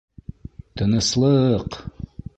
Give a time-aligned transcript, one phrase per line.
[0.81, 1.81] —Тыныслыҡ!